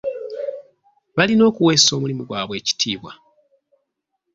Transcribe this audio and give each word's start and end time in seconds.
Balina 1.17 1.43
okuweesa 1.49 1.89
omulimu 1.97 2.23
gwabwe 2.25 2.55
ekitiibwa. 2.61 3.11